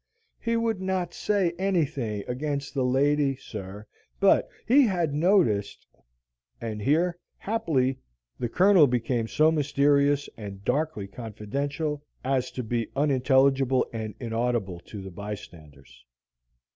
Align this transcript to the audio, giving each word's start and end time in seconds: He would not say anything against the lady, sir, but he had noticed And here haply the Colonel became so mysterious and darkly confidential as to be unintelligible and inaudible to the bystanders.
He 0.39 0.57
would 0.57 0.81
not 0.81 1.13
say 1.13 1.53
anything 1.59 2.23
against 2.27 2.73
the 2.73 2.83
lady, 2.83 3.35
sir, 3.35 3.85
but 4.19 4.49
he 4.65 4.81
had 4.87 5.13
noticed 5.13 5.85
And 6.59 6.81
here 6.81 7.19
haply 7.37 7.99
the 8.39 8.49
Colonel 8.49 8.87
became 8.87 9.27
so 9.27 9.51
mysterious 9.51 10.27
and 10.35 10.65
darkly 10.65 11.05
confidential 11.07 12.01
as 12.23 12.49
to 12.53 12.63
be 12.63 12.87
unintelligible 12.95 13.85
and 13.93 14.15
inaudible 14.19 14.79
to 14.87 15.03
the 15.03 15.11
bystanders. 15.11 16.03